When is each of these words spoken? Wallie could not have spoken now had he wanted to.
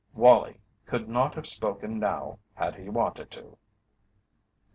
Wallie 0.15 0.59
could 0.87 1.07
not 1.07 1.35
have 1.35 1.45
spoken 1.45 1.99
now 1.99 2.39
had 2.55 2.73
he 2.75 2.89
wanted 2.89 3.29
to. 3.29 3.55